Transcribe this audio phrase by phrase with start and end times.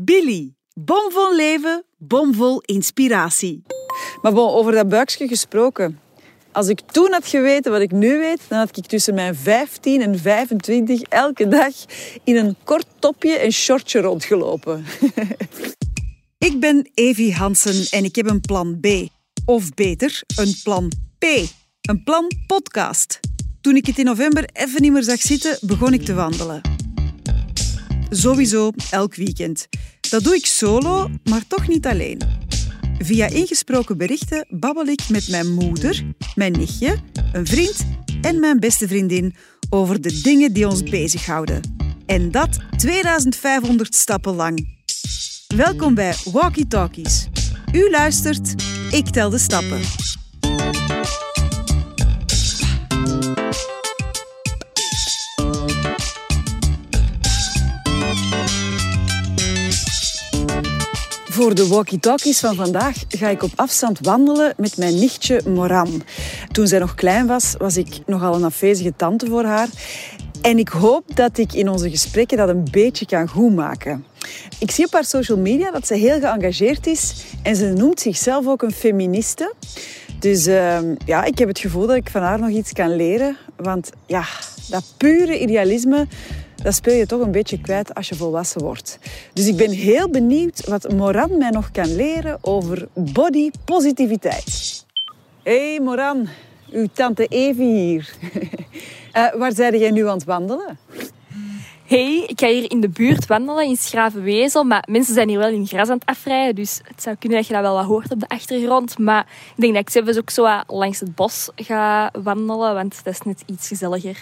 [0.00, 0.54] Billy.
[0.74, 3.62] Bomvol leven, bomvol inspiratie.
[4.22, 6.00] Maar bon, over dat buikje gesproken.
[6.52, 10.02] Als ik toen had geweten wat ik nu weet, dan had ik tussen mijn 15
[10.02, 11.74] en 25 elke dag
[12.24, 14.84] in een kort topje en shortje rondgelopen.
[16.38, 18.86] Ik ben Evie Hansen en ik heb een plan B.
[19.44, 21.24] Of beter, een plan P.
[21.80, 23.20] Een plan podcast.
[23.60, 26.87] Toen ik het in november even niet meer zag zitten, begon ik te wandelen.
[28.10, 29.68] Sowieso elk weekend.
[30.10, 32.20] Dat doe ik solo, maar toch niet alleen.
[32.98, 36.96] Via ingesproken berichten babbel ik met mijn moeder, mijn nichtje,
[37.32, 37.86] een vriend
[38.20, 39.34] en mijn beste vriendin
[39.70, 41.60] over de dingen die ons bezighouden.
[42.06, 44.76] En dat 2500 stappen lang.
[45.54, 47.28] Welkom bij Walkie Talkies.
[47.72, 48.54] U luistert,
[48.90, 49.97] ik tel de stappen.
[61.38, 66.02] Voor de walkie-talkies van vandaag ga ik op afstand wandelen met mijn nichtje Moran.
[66.52, 69.68] Toen zij nog klein was, was ik nogal een afwezige tante voor haar.
[70.42, 74.04] En ik hoop dat ik in onze gesprekken dat een beetje kan goedmaken.
[74.58, 78.46] Ik zie op haar social media dat ze heel geëngageerd is en ze noemt zichzelf
[78.46, 79.54] ook een feministe.
[80.18, 83.36] Dus uh, ja, ik heb het gevoel dat ik van haar nog iets kan leren.
[83.56, 84.24] Want ja,
[84.68, 86.06] dat pure idealisme,
[86.62, 88.98] dat speel je toch een beetje kwijt als je volwassen wordt.
[89.32, 94.84] Dus ik ben heel benieuwd wat Moran mij nog kan leren over body positiviteit.
[95.42, 96.28] Hey Moran,
[96.70, 98.14] uw tante Evie hier.
[99.14, 100.78] uh, waar zijn jij nu aan het wandelen?
[101.86, 105.48] Hey, ik ga hier in de buurt wandelen in Schravenwezel, maar mensen zijn hier wel
[105.48, 108.12] in gras aan het afrijden, dus het zou kunnen dat je dat wel wat hoort
[108.12, 108.98] op de achtergrond.
[108.98, 113.12] Maar ik denk dat ik zelfs ook zo langs het bos ga wandelen, want dat
[113.12, 114.18] is net iets gezelliger.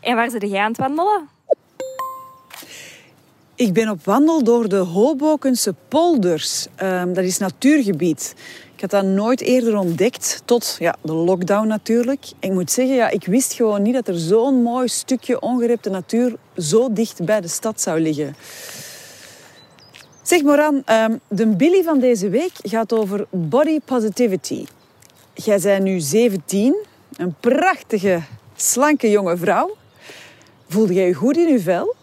[0.00, 1.37] En waar zit jij aan het wandelen?
[3.58, 6.66] Ik ben op wandel door de Hobokense polders.
[6.82, 8.34] Um, dat is natuurgebied.
[8.74, 12.26] Ik had dat nooit eerder ontdekt, tot ja, de lockdown natuurlijk.
[12.38, 16.36] Ik moet zeggen, ja, ik wist gewoon niet dat er zo'n mooi stukje ongerepte natuur
[16.56, 18.36] zo dicht bij de stad zou liggen.
[20.22, 24.66] Zeg Moran, um, de Billy van deze week gaat over body positivity.
[25.34, 26.76] Jij bent nu 17,
[27.16, 28.22] een prachtige,
[28.56, 29.76] slanke jonge vrouw.
[30.68, 31.96] Voelde jij je goed in je vel?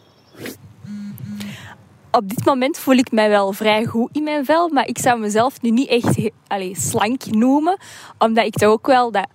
[2.15, 4.69] Op dit moment voel ik mij wel vrij goed in mijn vel.
[4.69, 7.77] Maar ik zou mezelf nu niet echt allez, slank noemen.
[8.17, 9.27] Omdat ik toch ook wel dat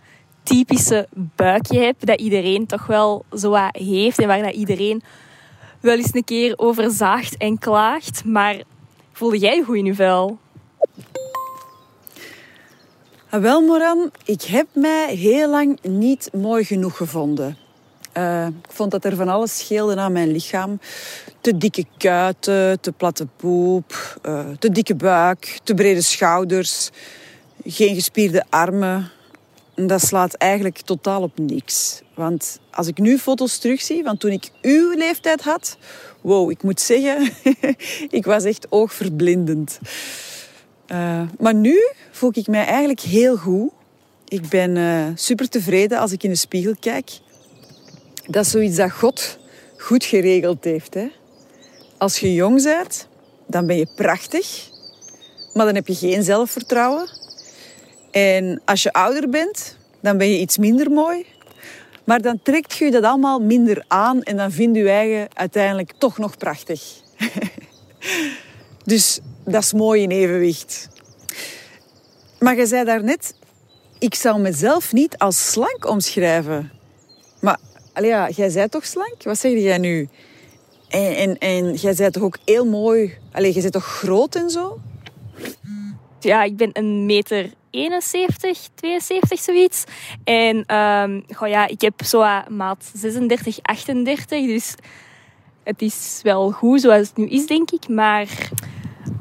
[0.43, 1.97] typische buikje heb.
[1.99, 4.19] Dat iedereen toch wel zo wat heeft.
[4.19, 5.03] En waar dat iedereen
[5.81, 8.25] wel eens een keer over zaagt en klaagt.
[8.25, 8.63] Maar
[9.13, 10.39] voelde jij je goed in je vel?
[13.31, 17.57] Ah, wel, Moran, ik heb mij heel lang niet mooi genoeg gevonden.
[18.17, 20.81] Uh, ik vond dat er van alles scheelde aan mijn lichaam.
[21.41, 26.91] Te dikke kuiten, te platte poep, uh, te dikke buik, te brede schouders,
[27.65, 29.11] geen gespierde armen.
[29.75, 32.03] Dat slaat eigenlijk totaal op niks.
[32.15, 35.77] Want als ik nu foto's terugzie van toen ik uw leeftijd had...
[36.21, 37.33] Wow, ik moet zeggen,
[38.19, 39.79] ik was echt oogverblindend.
[40.89, 41.79] Uh, maar nu
[42.11, 43.71] voel ik mij eigenlijk heel goed.
[44.29, 47.21] Ik ben super tevreden als ik in de spiegel kijk
[48.31, 49.39] dat is zoiets dat God
[49.79, 50.95] goed geregeld heeft.
[50.95, 51.09] Hè?
[51.99, 53.09] Als je jong bent,
[53.47, 54.69] dan ben je prachtig,
[55.55, 57.09] maar dan heb je geen zelfvertrouwen.
[58.11, 61.27] En als je ouder bent, dan ben je iets minder mooi.
[62.05, 66.19] Maar dan trekt je dat allemaal minder aan en dan vind je eigen uiteindelijk toch
[66.19, 66.83] nog prachtig.
[68.85, 70.89] dus dat is mooi in evenwicht.
[72.39, 73.35] Maar je zei daarnet,
[73.99, 76.73] ik zou mezelf niet als slank omschrijven.
[77.41, 77.59] Maar
[78.05, 79.23] Ja, jij bent toch slank?
[79.23, 80.09] Wat zeg jij nu?
[80.89, 83.19] En, en, en jij bent toch ook heel mooi...
[83.33, 84.81] Allee, jij bent toch groot en zo?
[86.21, 89.85] Ja, ik ben een meter 71, 72, zoiets.
[90.25, 94.47] En um, goh, ja, ik heb zo maat 36, 38.
[94.47, 94.75] Dus
[95.63, 97.89] het is wel goed zoals het nu is, denk ik.
[97.89, 98.27] Maar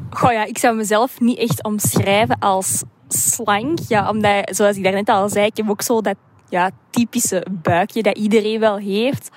[0.09, 3.79] goh, ja, ik zou mezelf niet echt omschrijven als slank.
[3.87, 6.16] Ja, omdat, zoals ik daarnet al zei, ik heb ook zo dat
[6.49, 9.29] ja, typische buikje dat iedereen wel heeft.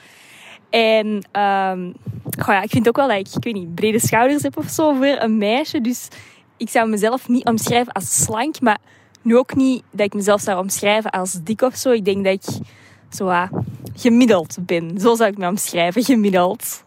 [0.70, 1.06] En
[1.40, 1.94] um,
[2.38, 4.92] goh, ja, ik vind ook wel dat ik, weet niet, brede schouders heb of zo
[4.94, 5.80] voor een meisje.
[5.80, 6.08] Dus
[6.56, 8.78] ik zou mezelf niet omschrijven als slank, maar
[9.22, 11.90] nu ook niet dat ik mezelf zou omschrijven als dik of zo.
[11.90, 12.66] Ik denk dat ik
[13.10, 13.48] zo uh,
[13.94, 15.00] gemiddeld ben.
[15.00, 16.84] Zo zou ik me omschrijven, gemiddeld.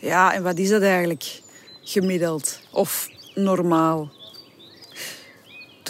[0.00, 1.40] Ja, en wat is dat eigenlijk?
[1.82, 4.10] Gemiddeld of normaal?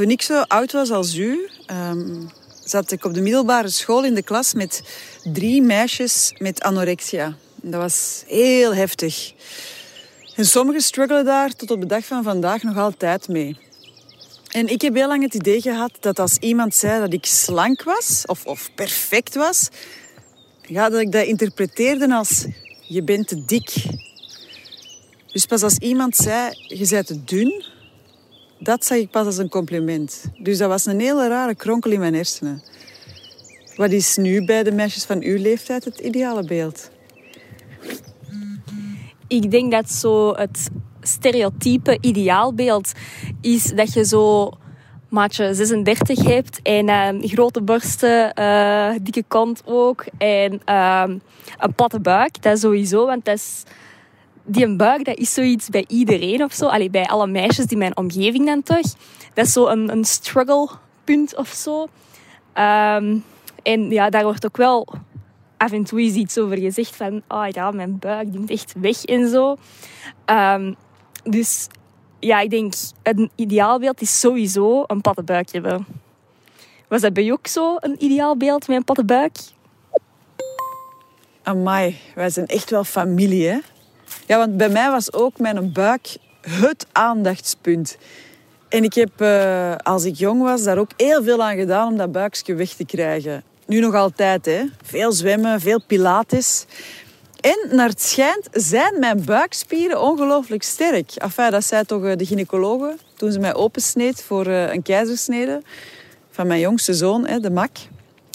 [0.00, 2.28] Toen ik zo oud was als u, um,
[2.64, 4.82] zat ik op de middelbare school in de klas met
[5.32, 7.36] drie meisjes met anorexia.
[7.54, 9.32] Dat was heel heftig.
[10.34, 13.58] En sommigen struggelen daar tot op de dag van vandaag nog altijd mee.
[14.48, 17.82] En ik heb heel lang het idee gehad dat als iemand zei dat ik slank
[17.82, 19.68] was of, of perfect was,
[20.62, 22.46] ja, dat ik dat interpreteerde als
[22.88, 23.72] je bent te dik.
[25.32, 27.64] Dus pas als iemand zei je bent te dun,
[28.60, 30.24] dat zag ik pas als een compliment.
[30.38, 32.62] Dus dat was een hele rare kronkel in mijn hersenen.
[33.76, 36.90] Wat is nu bij de meisjes van uw leeftijd het ideale beeld?
[39.26, 40.70] Ik denk dat zo het
[41.00, 42.92] stereotype ideaalbeeld
[43.40, 44.52] is dat je zo
[45.08, 51.04] maatje 36 hebt en uh, grote borsten, uh, dikke kont ook en uh,
[51.58, 52.42] een platte buik.
[52.42, 53.62] Dat sowieso, want dat is,
[54.50, 56.88] die een buik dat is zoiets bij iedereen of zo.
[56.90, 58.94] Bij alle meisjes die mijn omgeving dan toch.
[59.34, 60.68] Dat is zo een, een struggle
[61.04, 61.82] punt of zo.
[62.54, 63.24] Um,
[63.62, 64.88] en ja, daar wordt ook wel
[65.56, 69.28] af en toe iets over gezegd van, oh ja, mijn buik die echt weg en
[69.28, 69.56] zo.
[70.26, 70.76] Um,
[71.24, 71.66] dus
[72.18, 75.86] ja, ik denk, een ideaalbeeld is sowieso een platte buik hebben.
[76.88, 79.36] Was dat bij jou ook zo, een ideaalbeeld met een platte buik?
[81.42, 83.58] Amai, wij zijn echt wel familie, hè?
[84.26, 87.96] Ja, want bij mij was ook mijn buik het aandachtspunt.
[88.68, 91.96] En ik heb, uh, als ik jong was, daar ook heel veel aan gedaan om
[91.96, 93.42] dat buikje weg te krijgen.
[93.66, 94.62] Nu nog altijd, hè.
[94.82, 96.64] Veel zwemmen, veel pilates.
[97.40, 101.12] En naar het schijnt zijn mijn buikspieren ongelooflijk sterk.
[101.14, 105.62] Enfin, dat zei toch eh, de gynaecologe toen ze mij opensneed voor eh, een keizersnede
[106.30, 107.76] van mijn jongste zoon, de Mak.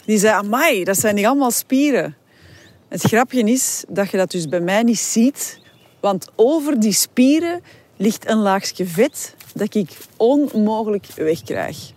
[0.06, 2.16] Die zei, amai, dat zijn niet allemaal spieren.
[2.88, 5.60] Het grapje is dat je dat dus bij mij niet ziet.
[6.06, 7.62] Want over die spieren
[7.98, 11.92] ligt een laagje vet dat ik onmogelijk wegkrijg.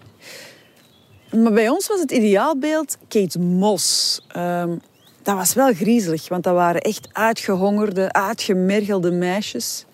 [1.31, 4.21] Maar bij ons was het ideaalbeeld Kate Moss.
[4.29, 4.77] Ehm,
[5.23, 9.85] dat was wel griezelig, want dat waren echt uitgehongerde, uitgemergelde meisjes.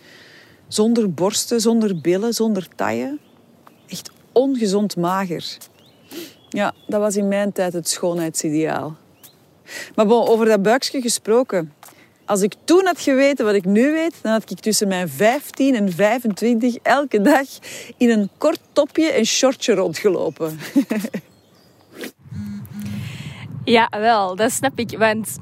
[0.68, 3.18] Zonder borsten, zonder billen, zonder taille.
[3.88, 5.56] Echt ongezond mager.
[6.48, 8.96] Ja, dat was in mijn tijd het schoonheidsideaal.
[9.94, 11.72] Maar bon, over dat buikje gesproken.
[12.26, 15.74] Als ik toen had geweten wat ik nu weet, dan had ik tussen mijn 15
[15.74, 17.46] en 25 elke dag
[17.96, 20.58] in een kort topje en shortje rondgelopen.
[23.64, 24.98] Ja, wel, dat snap ik.
[24.98, 25.38] Want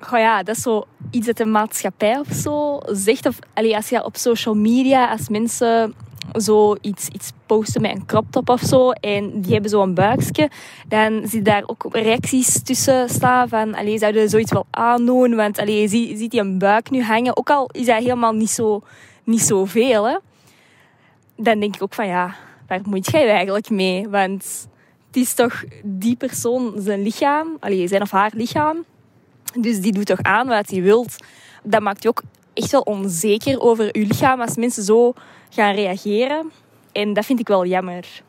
[0.00, 3.26] goh ja, dat is zo iets dat de maatschappij of zo zegt.
[3.26, 5.94] Of allee, als je op social media, als mensen
[6.32, 10.50] zo iets, iets posten met een crop top of zo en die hebben zo'n buikje,
[10.88, 15.34] dan zie je daar ook reacties tussen staan van allee, zouden zoiets wel aandoen?
[15.34, 18.32] Want allee, je ziet, ziet die een buik nu hangen, ook al is dat helemaal
[18.32, 18.82] niet zo,
[19.24, 20.08] niet zo veel.
[20.08, 20.16] Hè?
[21.36, 22.34] Dan denk ik ook van ja,
[22.66, 24.08] waar moet jij eigenlijk mee?
[24.08, 24.68] Want
[25.06, 28.84] het is toch die persoon zijn lichaam, allee, zijn of haar lichaam.
[29.58, 31.16] Dus die doet toch aan wat hij wilt.
[31.62, 32.22] Dat maakt je ook
[32.62, 35.12] echt wel onzeker over je lichaam als mensen zo
[35.50, 36.50] gaan reageren.
[36.92, 38.22] En dat vind ik wel jammer.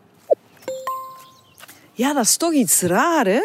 [1.94, 3.42] Ja, dat is toch iets raar, hè?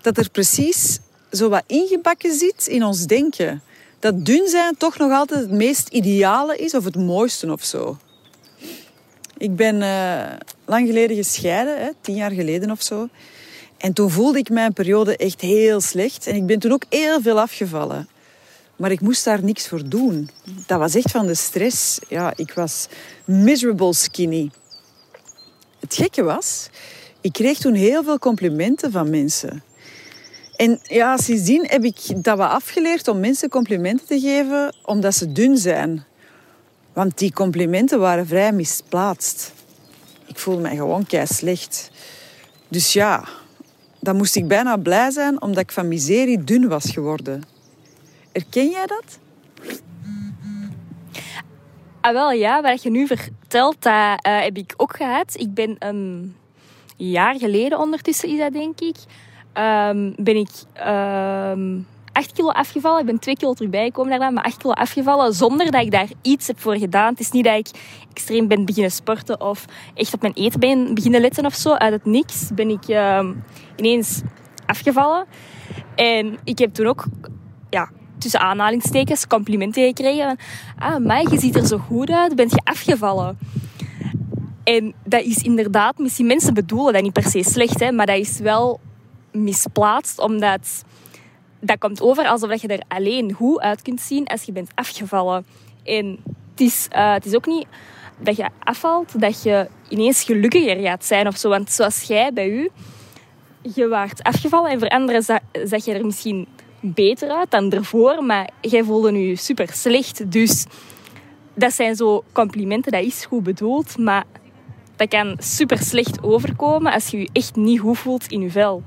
[0.00, 0.98] Dat er precies
[1.30, 3.62] zo wat ingebakken zit in ons denken.
[3.98, 7.96] Dat dun zijn toch nog altijd het meest ideale is of het mooiste of zo.
[9.38, 10.22] Ik ben uh,
[10.64, 13.08] lang geleden gescheiden, hè, tien jaar geleden of zo.
[13.78, 16.26] En toen voelde ik mijn periode echt heel slecht.
[16.26, 18.08] En ik ben toen ook heel veel afgevallen.
[18.80, 20.30] Maar ik moest daar niks voor doen.
[20.66, 21.98] Dat was echt van de stress.
[22.08, 22.88] Ja, ik was
[23.24, 24.50] miserable skinny.
[25.80, 26.68] Het gekke was,
[27.20, 29.62] ik kreeg toen heel veel complimenten van mensen.
[30.56, 35.32] En ja, sindsdien heb ik dat wat afgeleerd om mensen complimenten te geven omdat ze
[35.32, 36.04] dun zijn.
[36.92, 39.52] Want die complimenten waren vrij misplaatst.
[40.26, 41.90] Ik voelde mij gewoon kei slecht.
[42.68, 43.28] Dus ja,
[43.98, 47.49] dan moest ik bijna blij zijn omdat ik van miserie dun was geworden.
[48.32, 49.18] Erken jij dat?
[52.00, 55.34] Ah, wel ja, wat je nu vertelt, dat uh, heb ik ook gehad.
[55.36, 56.36] Ik ben een
[56.96, 58.96] jaar geleden ondertussen, is dat denk ik,
[59.54, 60.50] um, ben ik
[60.86, 63.00] um, 8 kilo afgevallen.
[63.00, 66.46] Ik ben 2 kilo bijgekomen daarna, maar 8 kilo afgevallen zonder dat ik daar iets
[66.46, 67.10] heb voor gedaan.
[67.10, 67.70] Het is niet dat ik
[68.10, 71.72] extreem ben beginnen sporten of echt op mijn eten ben beginnen letten of zo.
[71.72, 73.30] Uit het niks ben ik uh,
[73.76, 74.20] ineens
[74.66, 75.26] afgevallen.
[75.94, 77.04] En ik heb toen ook,
[78.20, 80.36] tussen aanhalingstekens, complimenten gekregen.
[80.78, 83.38] Ah, maar je ziet er zo goed uit, bent je afgevallen?
[84.64, 88.16] En dat is inderdaad, misschien mensen bedoelen dat niet per se slecht, hè, maar dat
[88.16, 88.80] is wel
[89.32, 90.84] misplaatst, omdat
[91.60, 95.46] dat komt over alsof je er alleen goed uit kunt zien als je bent afgevallen.
[95.84, 96.18] En
[96.50, 97.66] het is, uh, het is ook niet
[98.18, 101.48] dat je afvalt, dat je ineens gelukkiger gaat zijn of zo.
[101.48, 102.70] Want zoals jij bij u,
[103.74, 105.40] je waart afgevallen en voor anderen
[105.84, 106.46] je er misschien
[106.80, 110.32] beter uit dan ervoor, maar jij voelde je super slecht.
[110.32, 110.66] Dus
[111.54, 114.24] dat zijn zo complimenten, dat is goed bedoeld, maar
[114.96, 118.82] dat kan super slecht overkomen als je je echt niet goed voelt in je vel.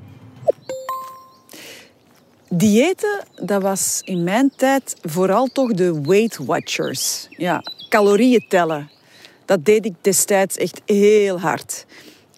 [2.49, 7.27] Diëten, dat was in mijn tijd vooral toch de Weight Watchers.
[7.29, 8.89] Ja, calorieën tellen.
[9.45, 11.85] Dat deed ik destijds echt heel hard.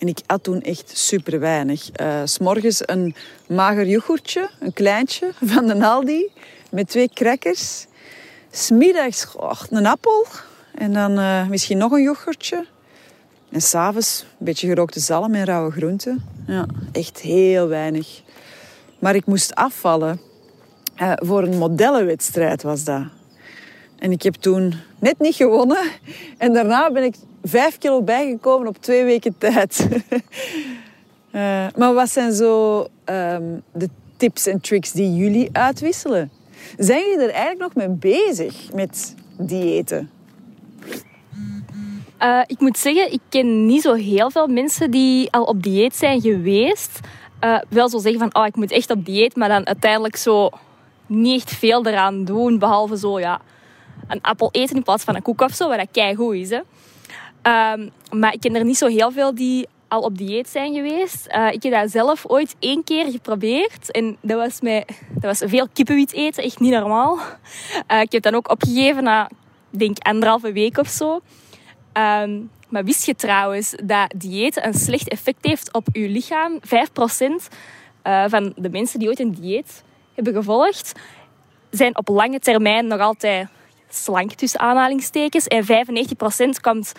[0.05, 1.89] En ik at toen echt super weinig.
[2.01, 3.15] Uh, S S'morgens een
[3.47, 6.31] mager yoghurtje, een kleintje van de Aldi,
[6.71, 7.85] met twee crackers.
[8.51, 9.27] Smiddags
[9.69, 10.25] een appel
[10.75, 12.65] en dan uh, misschien nog een yoghurtje.
[13.51, 16.23] En s'avonds een beetje gerookte zalm en rauwe groenten.
[16.47, 18.21] Ja, echt heel weinig.
[18.99, 20.21] Maar ik moest afvallen.
[21.01, 23.03] Uh, voor een modellenwedstrijd was dat.
[23.99, 25.91] En ik heb toen net niet gewonnen.
[26.37, 27.15] En daarna ben ik
[27.47, 29.87] vijf kilo bijgekomen op twee weken tijd.
[31.31, 36.31] uh, maar wat zijn zo um, de tips en tricks die jullie uitwisselen?
[36.77, 40.09] Zijn jullie er eigenlijk nog mee bezig met diëten?
[42.21, 45.95] Uh, ik moet zeggen, ik ken niet zo heel veel mensen die al op dieet
[45.95, 46.99] zijn geweest.
[47.41, 50.49] Uh, wel zo zeggen van, oh, ik moet echt op dieet, maar dan uiteindelijk zo
[51.05, 53.41] niet veel eraan doen, behalve zo, ja,
[54.07, 56.59] een appel eten in plaats van een koek of zo, wat dat keigoed is, hè.
[57.47, 61.27] Um, maar ik ken er niet zo heel veel die al op dieet zijn geweest.
[61.27, 63.91] Uh, ik heb dat zelf ooit één keer geprobeerd.
[63.91, 67.19] En dat was, met, dat was veel kippenwit eten, echt niet normaal.
[67.91, 69.29] Uh, ik heb dan ook opgegeven na,
[69.69, 71.21] denk anderhalve week of zo.
[71.93, 76.59] Um, maar wist je trouwens dat dieet een slecht effect heeft op je lichaam?
[76.59, 76.59] 5%
[78.03, 79.83] uh, van de mensen die ooit een dieet
[80.13, 80.91] hebben gevolgd,
[81.69, 83.47] zijn op lange termijn nog altijd
[83.89, 85.47] slank tussen aanhalingstekens.
[85.47, 86.91] En 95% komt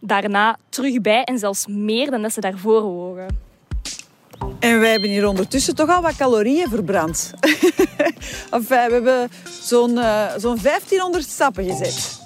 [0.00, 3.26] daarna terug bij en zelfs meer dan dat ze daarvoor wogen.
[4.58, 7.32] En wij hebben hier ondertussen toch al wat calorieën verbrand.
[8.50, 9.30] enfin, we hebben
[9.62, 12.18] zo'n uh, zo'n 1500 stappen gezet.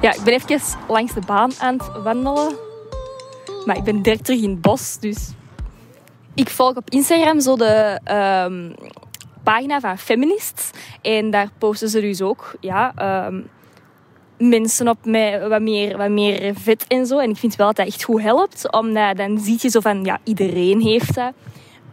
[0.00, 2.56] Ja, ik ben even langs de baan aan het wandelen.
[3.64, 5.36] Maar ik ben direct terug in het bos, dus...
[6.38, 8.00] Ik volg op Instagram zo de
[8.46, 8.74] um,
[9.42, 10.70] pagina van Feminists.
[11.02, 12.92] En daar posten ze dus ook ja,
[13.26, 13.48] um,
[14.38, 17.18] mensen op met wat meer, wat meer vet en zo.
[17.18, 18.72] En ik vind wel dat dat echt goed helpt.
[18.72, 21.32] Omdat dan zie je zo van, ja, iedereen heeft dat.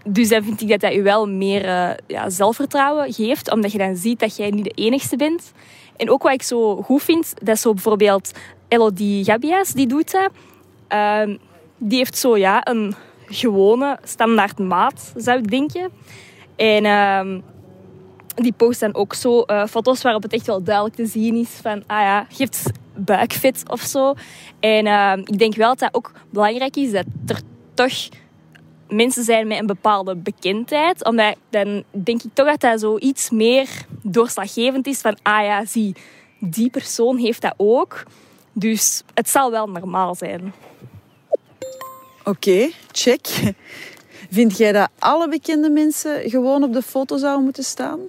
[0.03, 3.51] Dus dan vind ik dat dat je wel meer uh, ja, zelfvertrouwen geeft.
[3.51, 5.51] Omdat je dan ziet dat jij niet de enigste bent.
[5.95, 8.31] En ook wat ik zo goed vind, dat is zo bijvoorbeeld
[8.67, 10.29] Elodie Gabias, die doet dat.
[10.89, 11.35] Uh,
[11.77, 12.95] die heeft zo ja, een
[13.27, 15.89] gewone standaard maat, zou ik denken.
[16.55, 17.41] En uh,
[18.35, 21.49] die post dan ook zo uh, foto's waarop het echt wel duidelijk te zien is
[21.61, 24.13] van, ah ja, je hebt buikvet of zo.
[24.59, 27.41] En uh, ik denk wel dat dat ook belangrijk is, dat er
[27.73, 27.93] toch
[28.89, 31.05] mensen zijn met een bepaalde bekendheid.
[31.05, 33.67] Omdat dan denk ik toch dat dat zo iets meer
[34.01, 35.95] doorslaggevend is van, ah ja, zie,
[36.39, 38.03] die persoon heeft dat ook.
[38.53, 40.53] Dus het zal wel normaal zijn.
[42.25, 43.27] Oké, check.
[44.31, 47.99] Vind jij dat alle bekende mensen gewoon op de foto zouden moeten staan?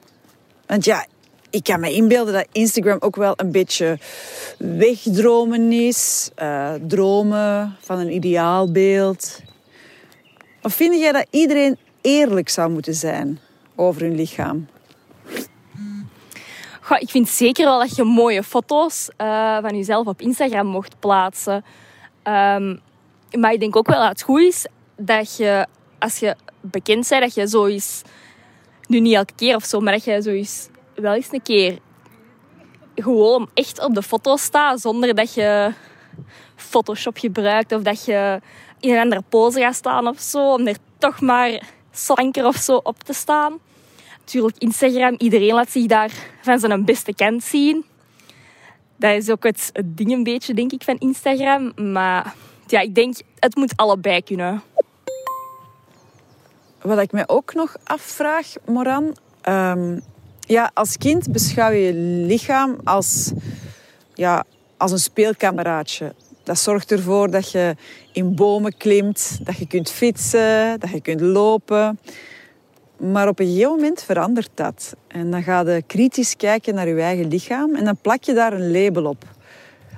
[0.66, 1.06] Want ja,
[1.50, 3.98] ik kan me inbeelden dat Instagram ook wel een beetje
[4.58, 6.30] wegdromen is.
[6.42, 9.40] Uh, dromen van een ideaalbeeld.
[10.62, 13.40] Of vind jij dat iedereen eerlijk zou moeten zijn
[13.74, 14.68] over hun lichaam?
[16.80, 20.98] Goh, ik vind zeker wel dat je mooie foto's uh, van jezelf op Instagram mocht
[20.98, 21.64] plaatsen.
[22.24, 22.80] Um,
[23.30, 24.66] maar ik denk ook wel dat het goed is
[24.96, 25.66] dat je,
[25.98, 28.02] als je bekend bent, dat je zo eens,
[28.86, 31.78] nu niet elke keer of zo, maar dat je zo eens wel eens een keer
[32.94, 35.72] gewoon echt op de foto staat, zonder dat je
[36.56, 38.40] Photoshop gebruikt of dat je
[38.80, 42.76] in een andere pose gaat staan of zo, om er toch maar slanker of zo
[42.82, 43.58] op te staan.
[44.18, 47.84] Natuurlijk, Instagram, iedereen laat zich daar van zijn beste kant zien.
[48.96, 51.72] Dat is ook het, het ding een beetje, denk ik, van Instagram.
[51.92, 52.34] Maar
[52.66, 54.62] ja, ik denk, het moet allebei kunnen.
[56.82, 59.16] Wat ik me ook nog afvraag, Moran.
[59.48, 60.02] Um,
[60.40, 61.92] ja, als kind beschouw je je
[62.26, 63.32] lichaam als,
[64.14, 64.44] ja,
[64.76, 66.14] als een speelkameraadje.
[66.42, 67.76] Dat zorgt ervoor dat je
[68.12, 71.98] in bomen klimt, dat je kunt fietsen, dat je kunt lopen.
[72.96, 74.94] Maar op een gegeven moment verandert dat.
[75.06, 78.52] En dan ga je kritisch kijken naar je eigen lichaam en dan plak je daar
[78.52, 79.24] een label op.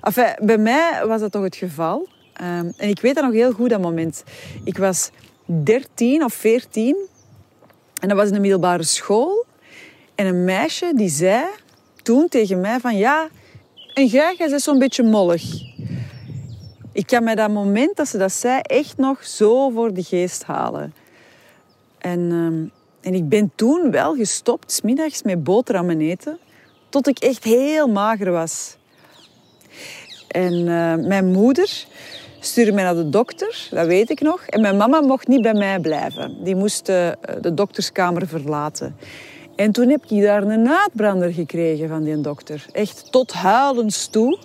[0.01, 2.09] Enfin, bij mij was dat toch het geval.
[2.41, 4.25] Um, en ik weet dat nog heel goed, dat moment.
[4.65, 5.11] Ik was
[5.47, 6.97] 13 of 14
[8.01, 9.47] en dat was in de middelbare school.
[10.15, 11.45] En een meisje die zei
[12.03, 13.29] toen tegen mij van ja,
[13.95, 15.43] En jij, bent zo'n beetje mollig.
[16.93, 20.45] Ik kan mij dat moment dat ze dat zei echt nog zo voor de geest
[20.45, 20.95] halen.
[21.99, 22.67] En, ehm,
[23.07, 26.39] en ik ben toen wel gestopt, smiddags met boterhammen eten,
[26.89, 28.77] tot ik echt heel mager was.
[30.29, 31.87] En eh, mijn moeder
[32.41, 34.47] stuurde mij naar de dokter, dat weet ik nog.
[34.47, 36.45] En mijn mama mocht niet bij mij blijven.
[36.45, 37.09] Die moest uh,
[37.41, 38.97] de dokterskamer verlaten.
[39.57, 42.65] En toen heb ik daar een uitbrander gekregen van die dokter.
[42.73, 44.39] Echt tot huilens toe.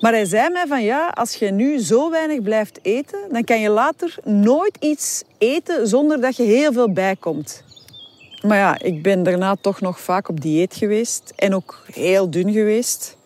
[0.00, 3.60] Maar hij zei mij van ja, als je nu zo weinig blijft eten, dan kan
[3.60, 7.64] je later nooit iets eten zonder dat je heel veel bijkomt.
[8.46, 12.52] Maar ja, ik ben daarna toch nog vaak op dieet geweest en ook heel dun
[12.52, 13.16] geweest.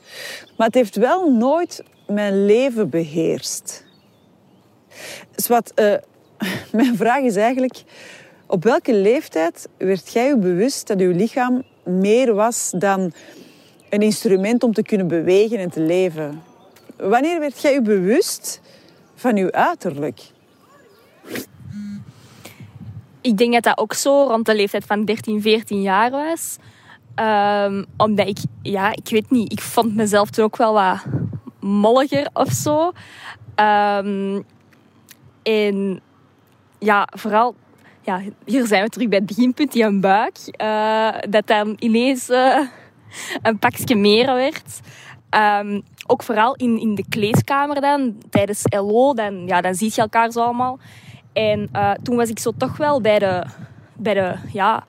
[0.57, 3.84] Maar het heeft wel nooit mijn leven beheerst.
[5.34, 5.94] Dus wat, uh,
[6.72, 7.82] mijn vraag is eigenlijk,
[8.46, 13.12] op welke leeftijd werd jij je bewust dat je lichaam meer was dan
[13.90, 16.42] een instrument om te kunnen bewegen en te leven?
[16.96, 18.60] Wanneer werd jij je bewust
[19.14, 20.20] van je uiterlijk?
[23.20, 26.56] Ik denk dat dat ook zo rond de leeftijd van 13, 14 jaar was.
[27.16, 31.02] Um, omdat ik, ja, ik weet niet, ik vond mezelf toen ook wel wat
[31.60, 32.92] molliger of zo.
[33.56, 34.44] Um,
[35.42, 36.00] en
[36.78, 37.54] ja, vooral,
[38.00, 40.38] ja, hier zijn we terug bij het beginpunt, die een buik.
[40.62, 42.60] Uh, dat dan ineens uh,
[43.42, 44.80] een pakje meer werd.
[45.60, 50.00] Um, ook vooral in, in de kleedkamer dan, tijdens LO, dan, ja, dan zie je
[50.00, 50.78] elkaar zo allemaal.
[51.32, 53.44] En uh, toen was ik zo toch wel bij de,
[53.94, 54.84] bij de ja,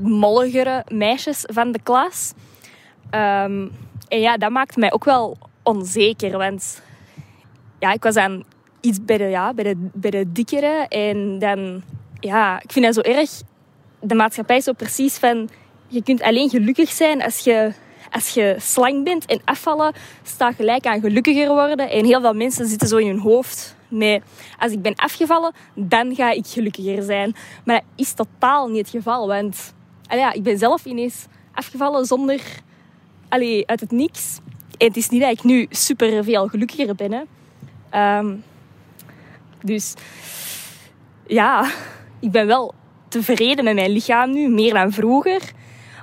[0.00, 2.32] molligere meisjes van de klas.
[3.10, 3.72] Um,
[4.12, 6.82] en ja, dat maakte mij ook wel onzeker, want
[7.78, 8.44] ja, ik was dan
[8.80, 10.86] iets bij de, ja, bij de, bij de dikkere.
[10.88, 11.82] En dan,
[12.20, 13.30] ja, ik vind dat zo erg.
[14.00, 15.48] De maatschappij is zo precies van,
[15.88, 17.72] je kunt alleen gelukkig zijn als je
[18.10, 19.92] als je slank bent en afvallen
[20.22, 21.90] staat gelijk aan gelukkiger worden.
[21.90, 24.22] En heel veel mensen zitten zo in hun hoofd met
[24.58, 27.34] als ik ben afgevallen, dan ga ik gelukkiger zijn.
[27.64, 29.26] Maar dat is totaal niet het geval.
[29.26, 29.74] Want
[30.08, 32.62] ja, ik ben zelf ineens afgevallen zonder
[33.32, 34.38] allee, uit het niks.
[34.78, 37.26] En het is niet dat ik nu super veel gelukkiger ben.
[37.90, 38.34] Ehm,
[39.62, 39.94] dus
[41.26, 41.70] ja,
[42.20, 42.74] ik ben wel
[43.08, 45.40] tevreden met mijn lichaam nu, meer dan vroeger.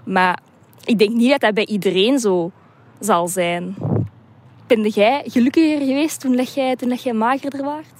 [0.06, 0.39] Maar
[0.86, 2.52] ik denk niet dat dat bij iedereen zo
[3.00, 3.76] zal zijn.
[4.68, 8.00] Ben jij gelukkiger geweest toen jij, toen jij magerder waart?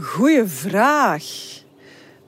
[0.00, 1.24] Goeie vraag.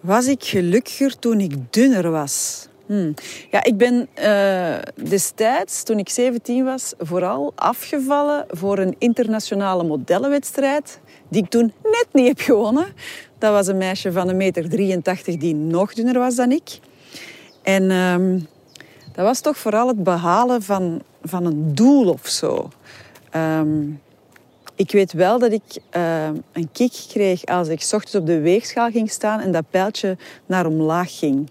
[0.01, 2.69] Was ik gelukkiger toen ik dunner was?
[2.93, 3.15] Hmm.
[3.51, 11.01] Ja, ik ben uh, destijds, toen ik 17 was, vooral afgevallen voor een internationale modellenwedstrijd
[11.29, 12.87] die ik toen net niet heb gewonnen.
[13.39, 16.79] Dat was een meisje van een meter 83 die nog dunner was dan ik.
[17.63, 18.41] En uh,
[19.13, 22.69] dat was toch vooral het behalen van, van een doel of zo.
[23.37, 24.01] Um,
[24.77, 28.91] ik weet wel dat ik uh, een kick kreeg als ik ochtends op de weegschaal
[28.91, 31.49] ging staan en dat pijltje naar omlaag ging.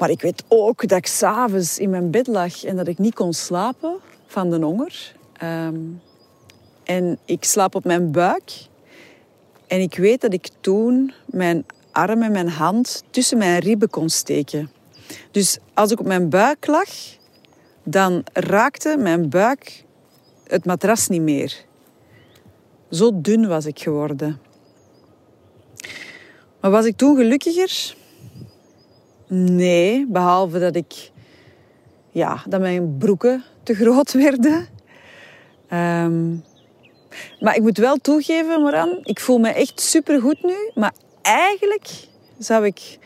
[0.00, 3.14] Maar ik weet ook dat ik s'avonds in mijn bed lag en dat ik niet
[3.14, 5.14] kon slapen van de honger.
[5.42, 6.00] Um,
[6.84, 8.52] en ik slaap op mijn buik.
[9.66, 14.08] En ik weet dat ik toen mijn arm en mijn hand tussen mijn ribben kon
[14.08, 14.70] steken.
[15.30, 16.88] Dus als ik op mijn buik lag,
[17.84, 19.84] dan raakte mijn buik
[20.46, 21.64] het matras niet meer.
[22.90, 24.40] Zo dun was ik geworden.
[26.60, 27.98] Maar was ik toen gelukkiger?
[29.32, 31.10] Nee, behalve dat ik
[32.10, 34.68] ja, dat mijn broeken te groot werden.
[35.72, 36.44] Um,
[37.40, 40.70] maar ik moet wel toegeven, Moran, ik voel me echt supergoed nu.
[40.74, 41.88] Maar eigenlijk
[42.38, 42.98] zou ik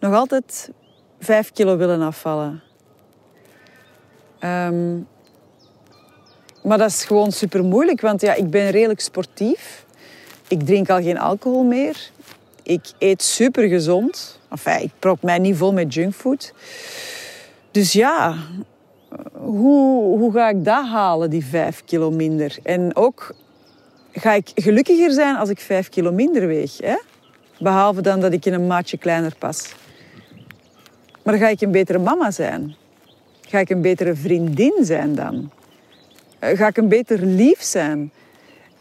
[0.00, 0.70] nog altijd
[1.20, 2.62] vijf kilo willen afvallen.
[4.40, 5.08] Um,
[6.62, 9.86] maar dat is gewoon super moeilijk, want ja, ik ben redelijk sportief.
[10.48, 12.10] Ik drink al geen alcohol meer.
[12.62, 14.40] Ik eet super gezond.
[14.80, 16.54] Ik prop mij niet vol met junkfood.
[17.70, 18.36] Dus ja,
[19.32, 22.58] hoe, hoe ga ik dat halen, die vijf kilo minder?
[22.62, 23.34] En ook,
[24.12, 26.78] ga ik gelukkiger zijn als ik vijf kilo minder weeg?
[26.78, 26.96] Hè?
[27.58, 29.74] Behalve dan dat ik in een maatje kleiner pas.
[31.22, 32.76] Maar ga ik een betere mama zijn?
[33.40, 35.50] Ga ik een betere vriendin zijn dan?
[36.38, 38.12] Eh, ga ik een beter lief zijn?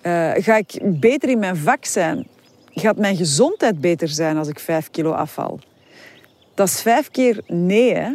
[0.02, 2.28] Uh, ga ik beter in mijn vak zijn?
[2.76, 5.60] Gaat mijn gezondheid beter zijn als ik vijf kilo afval?
[6.54, 8.12] Dat is vijf keer nee, hè?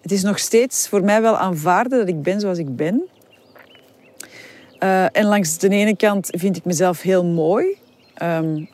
[0.00, 3.08] Het is nog steeds voor mij wel aanvaarden dat ik ben zoals ik ben.
[4.82, 7.78] Uh, en langs de ene kant vind ik mezelf heel mooi.
[8.22, 8.68] Um,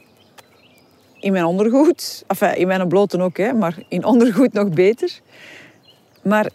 [1.21, 2.25] in mijn ondergoed.
[2.27, 5.21] Enfin, in mijn blote ook, hè, maar in ondergoed nog beter.
[6.23, 6.51] Maar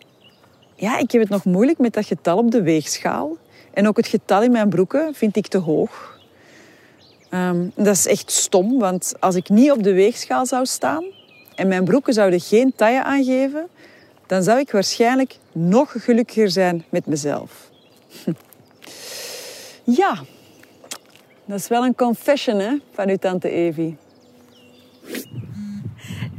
[0.75, 3.37] ja, ik heb het nog moeilijk met dat getal op de weegschaal.
[3.73, 6.19] En ook het getal in mijn broeken vind ik te hoog.
[7.31, 11.05] Ehm, dat is echt stom, want als ik niet op de weegschaal zou staan
[11.55, 13.67] en mijn broeken zouden geen taille aangeven,
[14.27, 17.69] dan zou ik waarschijnlijk nog gelukkiger zijn met mezelf.
[19.83, 20.19] Ja,
[21.45, 23.97] dat is wel een confession hè, van uw tante Evie.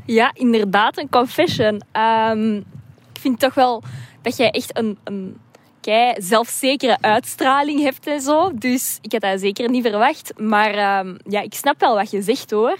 [0.06, 1.82] Ja, inderdaad, een confession.
[1.92, 3.82] Ehm, ik vind toch wel
[4.22, 5.36] dat jij echt een, een
[5.82, 8.50] kei zelfzekere uitstraling hebt en zo.
[8.54, 10.32] Dus ik had dat zeker niet verwacht.
[10.38, 12.76] Maar ehm, ja, ik snap wel wat je zegt hoor.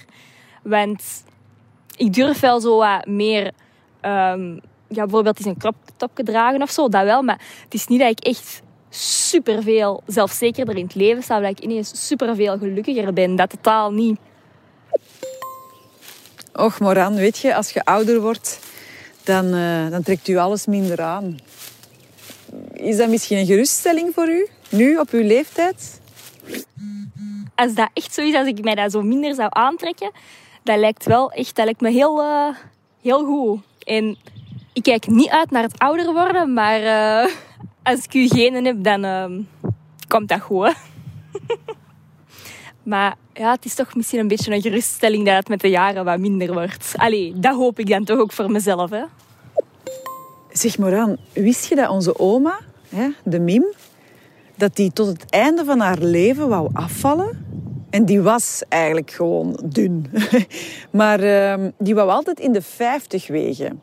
[0.62, 1.24] Want
[1.96, 3.52] ik durf wel zo wat meer...
[4.02, 7.22] Um, ja, bijvoorbeeld eens een crop topje dragen of zo, dat wel.
[7.22, 11.40] Maar het is niet dat ik echt superveel zelfzekerder in het leven sta.
[11.40, 13.36] Dat ik ineens superveel gelukkiger ben.
[13.36, 14.18] Dat totaal niet.
[16.52, 18.60] Och, Moran, weet je, als je ouder wordt,
[19.24, 21.38] dan, uh, dan trekt u alles minder aan.
[22.72, 26.00] Is dat misschien een geruststelling voor u, nu op uw leeftijd?
[27.54, 30.10] Als dat echt zo is, als ik mij dat zo minder zou aantrekken,
[30.62, 32.48] dat lijkt wel echt, dat lijkt me heel, uh,
[33.02, 33.60] heel goed.
[33.78, 34.16] En
[34.72, 37.32] ik kijk niet uit naar het ouder worden, maar uh,
[37.82, 39.24] als ik u genen heb, dan uh,
[40.08, 40.74] komt dat goed.
[42.82, 46.04] maar ja, het is toch misschien een beetje een geruststelling dat het met de jaren
[46.04, 46.94] wat minder wordt.
[46.96, 48.90] Allee, dat hoop ik dan toch ook voor mezelf.
[48.90, 49.02] Hè?
[50.52, 53.64] Zeg Moran, wist je dat onze oma, hè, de Mim,
[54.56, 57.46] dat die tot het einde van haar leven wou afvallen?
[57.90, 60.06] En die was eigenlijk gewoon dun.
[60.90, 63.82] maar uh, die wou altijd in de 50 wegen.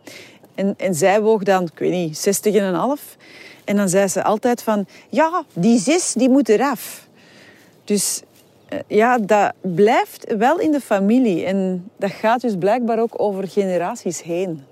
[0.55, 3.17] En, en zij woog dan, ik weet niet, 60 en een half.
[3.65, 7.07] En dan zei ze altijd van, ja, die zes, die moet eraf.
[7.83, 8.21] Dus
[8.73, 11.45] uh, ja, dat blijft wel in de familie.
[11.45, 14.63] En dat gaat dus blijkbaar ook over generaties heen.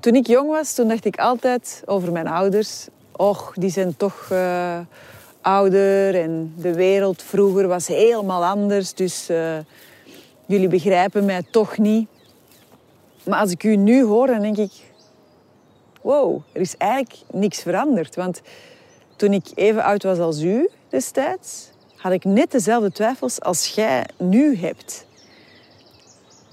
[0.00, 2.86] Toen ik jong was, toen dacht ik altijd over mijn ouders.
[3.16, 4.78] Och, die zijn toch uh,
[5.40, 8.94] ouder en de wereld vroeger was helemaal anders.
[8.94, 9.58] Dus uh,
[10.46, 12.08] jullie begrijpen mij toch niet.
[13.24, 14.72] Maar als ik u nu hoor, dan denk ik...
[16.00, 18.16] Wow, er is eigenlijk niks veranderd.
[18.16, 18.40] Want
[19.16, 21.70] toen ik even oud was als u destijds...
[21.96, 25.06] had ik net dezelfde twijfels als jij nu hebt.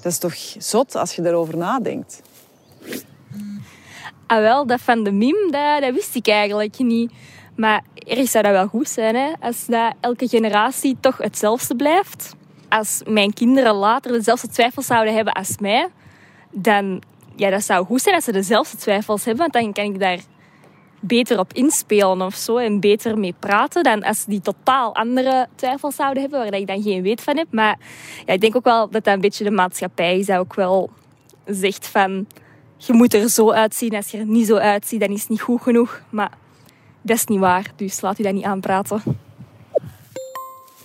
[0.01, 2.21] Dat is toch zot als je daarover nadenkt.
[4.27, 7.11] Ah wel, dat van de mim, dat, dat wist ik eigenlijk niet.
[7.55, 9.31] Maar ergens zou dat wel goed zijn, hè?
[9.39, 12.35] als dat elke generatie toch hetzelfde blijft.
[12.69, 15.87] Als mijn kinderen later dezelfde twijfels zouden hebben als mij,
[16.51, 17.01] dan
[17.35, 20.19] ja, dat zou goed zijn als ze dezelfde twijfels hebben, want dan kan ik daar
[20.99, 25.95] beter op inspelen of zo en beter mee praten dan als die totaal andere twijfels
[25.95, 27.47] zouden hebben waar ik dan geen weet van heb.
[27.51, 27.77] Maar
[28.25, 30.89] ja, ik denk ook wel dat dat een beetje de maatschappij is dat ook wel
[31.45, 32.27] zegt van
[32.77, 33.95] je moet er zo uitzien.
[33.95, 36.01] Als je er niet zo uitziet, dan is het niet goed genoeg.
[36.09, 36.31] Maar
[37.01, 39.01] dat is niet waar, dus laat u dat niet aanpraten.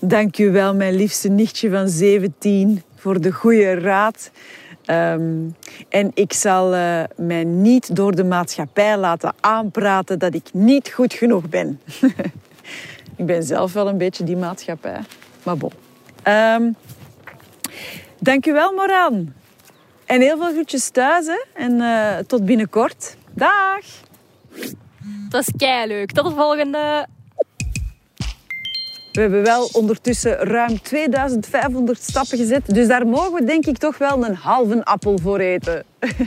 [0.00, 4.31] Dank u wel, mijn liefste nichtje van 17, voor de goede raad.
[4.87, 5.57] Um,
[5.88, 11.12] en ik zal uh, mij niet door de maatschappij laten aanpraten dat ik niet goed
[11.12, 11.81] genoeg ben.
[13.16, 15.00] ik ben zelf wel een beetje die maatschappij.
[15.42, 15.72] Maar bon.
[16.28, 16.76] Um,
[18.18, 19.33] dank u wel, Moran.
[20.12, 21.27] En heel veel groetjes thuis.
[21.27, 21.44] Hè?
[21.55, 23.16] En uh, tot binnenkort.
[23.35, 23.85] Dag!
[25.29, 26.12] Dat is kei leuk.
[26.12, 27.07] Tot de volgende.
[29.12, 32.75] We hebben wel ondertussen ruim 2500 stappen gezet.
[32.75, 35.85] Dus daar mogen we denk ik toch wel een halve appel voor eten.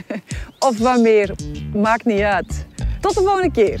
[0.68, 1.34] of wat meer.
[1.74, 2.66] Maakt niet uit.
[3.00, 3.80] Tot de volgende keer.